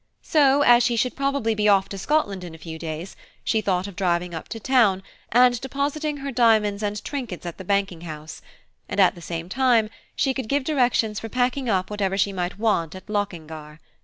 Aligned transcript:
So, 0.23 0.63
as 0.63 0.81
she 0.81 0.95
should 0.95 1.15
probably 1.15 1.53
be 1.53 1.67
off 1.69 1.87
to 1.89 1.97
Scotland 1.99 2.43
in 2.43 2.55
a 2.55 2.57
few 2.57 2.79
days, 2.79 3.15
she 3.43 3.61
thought 3.61 3.85
of 3.85 3.95
driving 3.95 4.33
up 4.33 4.49
to 4.49 4.59
town, 4.59 5.03
and 5.31 5.61
depositing 5.61 6.17
her 6.17 6.31
diamonds 6.31 6.81
and 6.81 7.03
trinkets 7.03 7.45
at 7.45 7.59
the 7.59 7.63
banking 7.63 8.01
house; 8.01 8.41
and 8.89 8.99
at 8.99 9.13
the 9.13 9.21
same 9.21 9.47
time 9.47 9.91
she 10.15 10.33
could 10.33 10.49
give 10.49 10.63
directions 10.63 11.19
for 11.19 11.29
packing 11.29 11.69
up 11.69 11.91
whatever 11.91 12.17
she 12.17 12.33
might 12.33 12.57
want 12.57 12.95
at 12.95 13.07
Lochingar. 13.11 13.79